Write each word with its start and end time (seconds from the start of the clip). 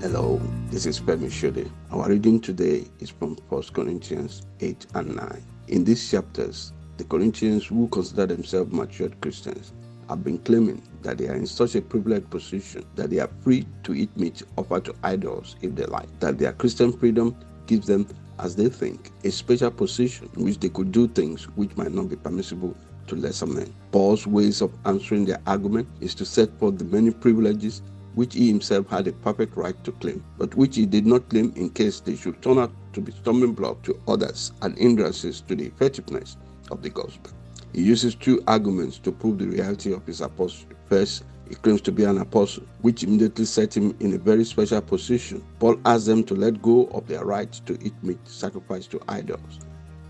Hello, 0.00 0.40
this 0.70 0.86
is 0.86 0.98
Femi 0.98 1.28
Shode. 1.28 1.70
Our 1.90 2.08
reading 2.08 2.40
today 2.40 2.86
is 3.00 3.10
from 3.10 3.36
1 3.50 3.62
Corinthians 3.74 4.40
8 4.60 4.86
and 4.94 5.14
9. 5.14 5.42
In 5.68 5.84
these 5.84 6.10
chapters, 6.10 6.72
the 6.96 7.04
Corinthians 7.04 7.66
who 7.66 7.86
consider 7.88 8.24
themselves 8.24 8.72
matured 8.72 9.20
Christians 9.20 9.74
have 10.08 10.24
been 10.24 10.38
claiming 10.38 10.80
that 11.02 11.18
they 11.18 11.28
are 11.28 11.34
in 11.34 11.46
such 11.46 11.74
a 11.74 11.82
privileged 11.82 12.30
position 12.30 12.82
that 12.94 13.10
they 13.10 13.18
are 13.18 13.28
free 13.42 13.66
to 13.82 13.92
eat 13.92 14.16
meat 14.16 14.42
offered 14.56 14.86
to 14.86 14.94
idols 15.02 15.56
if 15.60 15.74
they 15.74 15.84
like, 15.84 16.08
that 16.20 16.38
their 16.38 16.54
Christian 16.54 16.94
freedom 16.94 17.36
gives 17.66 17.86
them, 17.86 18.08
as 18.38 18.56
they 18.56 18.70
think, 18.70 19.10
a 19.24 19.30
special 19.30 19.70
position 19.70 20.30
in 20.34 20.44
which 20.44 20.60
they 20.60 20.70
could 20.70 20.92
do 20.92 21.08
things 21.08 21.44
which 21.56 21.76
might 21.76 21.92
not 21.92 22.08
be 22.08 22.16
permissible 22.16 22.74
to 23.06 23.16
lesser 23.16 23.44
men. 23.44 23.70
Paul's 23.92 24.26
ways 24.26 24.62
of 24.62 24.72
answering 24.86 25.26
their 25.26 25.42
argument 25.46 25.86
is 26.00 26.14
to 26.14 26.24
set 26.24 26.48
forth 26.58 26.78
the 26.78 26.84
many 26.86 27.10
privileges 27.10 27.82
which 28.14 28.34
he 28.34 28.48
himself 28.48 28.88
had 28.88 29.06
a 29.06 29.12
perfect 29.12 29.56
right 29.56 29.82
to 29.84 29.92
claim, 29.92 30.24
but 30.38 30.54
which 30.56 30.76
he 30.76 30.86
did 30.86 31.06
not 31.06 31.28
claim 31.28 31.52
in 31.56 31.70
case 31.70 32.00
they 32.00 32.16
should 32.16 32.40
turn 32.42 32.58
out 32.58 32.72
to 32.92 33.00
be 33.00 33.12
stumbling 33.12 33.52
block 33.52 33.82
to 33.82 34.00
others 34.08 34.52
and 34.62 34.76
hindrances 34.76 35.40
to 35.42 35.54
the 35.54 35.66
effectiveness 35.66 36.36
of 36.70 36.82
the 36.82 36.90
gospel. 36.90 37.32
He 37.72 37.82
uses 37.82 38.14
two 38.14 38.42
arguments 38.46 38.98
to 38.98 39.12
prove 39.12 39.38
the 39.38 39.46
reality 39.46 39.92
of 39.92 40.04
his 40.06 40.20
apostleship. 40.20 40.76
First, 40.88 41.24
he 41.48 41.54
claims 41.54 41.80
to 41.82 41.92
be 41.92 42.04
an 42.04 42.18
apostle, 42.18 42.64
which 42.80 43.02
immediately 43.02 43.44
set 43.44 43.76
him 43.76 43.96
in 44.00 44.14
a 44.14 44.18
very 44.18 44.44
special 44.44 44.80
position. 44.80 45.44
Paul 45.58 45.80
asks 45.84 46.06
them 46.06 46.22
to 46.24 46.34
let 46.34 46.62
go 46.62 46.86
of 46.86 47.06
their 47.06 47.24
right 47.24 47.52
to 47.66 47.78
eat 47.84 47.94
meat 48.02 48.18
sacrificed 48.24 48.90
to 48.92 49.00
idols, 49.08 49.58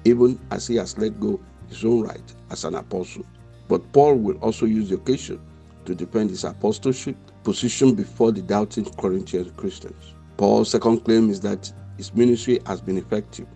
even 0.05 0.39
as 0.51 0.67
he 0.67 0.77
has 0.77 0.97
let 0.99 1.19
go 1.19 1.41
his 1.69 1.85
own 1.85 2.03
right 2.03 2.35
as 2.51 2.65
an 2.65 2.75
apostle. 2.75 3.25
But 3.69 3.91
Paul 3.93 4.17
will 4.17 4.37
also 4.39 4.67
use 4.67 4.89
the 4.91 4.97
occasion 4.97 5.41
to 5.91 5.95
defend 5.97 6.31
his 6.31 6.45
apostleship 6.45 7.17
position 7.43 7.95
before 7.95 8.31
the 8.31 8.43
doubting 8.43 8.85
Corinthian 8.85 9.51
Christians. 9.57 10.15
Paul's 10.37 10.71
second 10.71 11.01
claim 11.01 11.29
is 11.31 11.41
that 11.41 11.73
his 11.97 12.15
ministry 12.15 12.61
has 12.67 12.81
been 12.81 12.97
effective. 12.97 13.49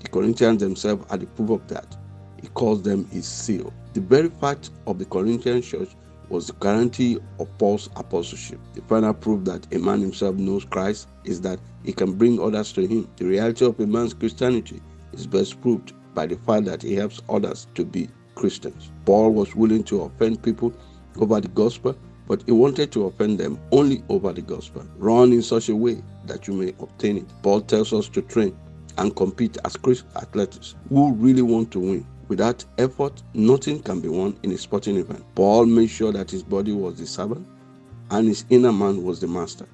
The 0.00 0.08
Corinthians 0.08 0.60
themselves 0.60 1.06
are 1.10 1.16
the 1.16 1.26
proof 1.26 1.50
of 1.50 1.68
that. 1.68 1.96
He 2.40 2.48
calls 2.48 2.82
them 2.82 3.06
his 3.06 3.26
seal. 3.26 3.72
The 3.94 4.02
very 4.02 4.28
fact 4.28 4.70
of 4.86 4.98
the 4.98 5.06
Corinthian 5.06 5.62
church 5.62 5.96
was 6.28 6.48
the 6.48 6.52
guarantee 6.54 7.18
of 7.38 7.48
Paul's 7.58 7.88
apostleship. 7.96 8.60
The 8.74 8.82
final 8.82 9.14
proof 9.14 9.44
that 9.46 9.72
a 9.74 9.78
man 9.78 10.00
himself 10.00 10.36
knows 10.36 10.66
Christ 10.66 11.08
is 11.24 11.40
that 11.40 11.58
he 11.82 11.92
can 11.94 12.12
bring 12.12 12.38
others 12.40 12.72
to 12.74 12.86
him. 12.86 13.08
The 13.16 13.24
reality 13.24 13.64
of 13.64 13.80
a 13.80 13.86
man's 13.86 14.12
Christianity 14.12 14.82
is 15.14 15.26
best 15.26 15.58
proved 15.62 15.94
by 16.14 16.26
the 16.26 16.36
fact 16.36 16.66
that 16.66 16.82
he 16.82 16.94
helps 16.94 17.22
others 17.30 17.66
to 17.74 17.86
be 17.86 18.10
Christians. 18.34 18.90
Paul 19.06 19.32
was 19.32 19.56
willing 19.56 19.84
to 19.84 20.02
offend 20.02 20.42
people 20.42 20.72
over 21.18 21.40
the 21.40 21.48
gospel, 21.48 21.96
but 22.26 22.42
he 22.46 22.52
wanted 22.52 22.92
to 22.92 23.06
offend 23.06 23.38
them 23.38 23.58
only 23.72 24.02
over 24.08 24.32
the 24.32 24.42
gospel. 24.42 24.84
Run 24.96 25.32
in 25.32 25.42
such 25.42 25.68
a 25.68 25.76
way 25.76 26.02
that 26.26 26.46
you 26.46 26.54
may 26.54 26.68
obtain 26.80 27.18
it. 27.18 27.26
Paul 27.42 27.60
tells 27.62 27.92
us 27.92 28.08
to 28.10 28.22
train 28.22 28.56
and 28.98 29.14
compete 29.16 29.56
as 29.64 29.76
Christian 29.76 30.08
athletes 30.16 30.74
who 30.88 31.12
really 31.14 31.42
want 31.42 31.70
to 31.72 31.80
win. 31.80 32.06
Without 32.28 32.64
effort, 32.78 33.22
nothing 33.34 33.82
can 33.82 34.00
be 34.00 34.08
won 34.08 34.38
in 34.44 34.52
a 34.52 34.58
sporting 34.58 34.96
event. 34.96 35.24
Paul 35.34 35.66
made 35.66 35.88
sure 35.90 36.12
that 36.12 36.30
his 36.30 36.44
body 36.44 36.72
was 36.72 36.98
the 36.98 37.06
servant 37.06 37.46
and 38.10 38.28
his 38.28 38.44
inner 38.50 38.72
man 38.72 39.02
was 39.02 39.20
the 39.20 39.26
master. 39.26 39.66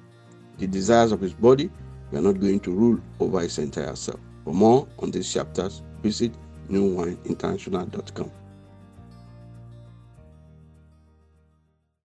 The 0.57 0.65
desires 0.65 1.11
of 1.11 1.21
his 1.21 1.33
body 1.33 1.69
were 2.11 2.21
not 2.21 2.39
going 2.39 2.59
to 2.61 2.71
rule 2.71 2.99
over 3.19 3.41
his 3.41 3.59
entire 3.59 3.95
self. 3.95 4.19
For 4.43 4.53
more 4.53 4.87
on 4.99 5.11
these 5.11 5.31
chapters, 5.31 5.83
visit 6.01 6.31
newwineinternational.com. 6.69 8.31